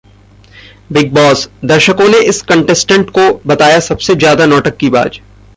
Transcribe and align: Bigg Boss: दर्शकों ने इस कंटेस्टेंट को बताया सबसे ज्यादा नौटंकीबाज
Bigg 0.91 1.11
Boss: 1.13 1.47
दर्शकों 1.65 2.09
ने 2.09 2.21
इस 2.23 2.41
कंटेस्टेंट 2.41 3.09
को 3.09 3.29
बताया 3.47 3.79
सबसे 3.79 4.15
ज्यादा 4.15 4.45
नौटंकीबाज 4.45 5.21